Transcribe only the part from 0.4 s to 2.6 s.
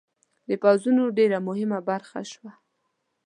د پوځونو ډېره مهمه برخه شوه.